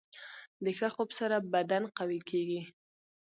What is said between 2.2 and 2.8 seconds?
کېږي.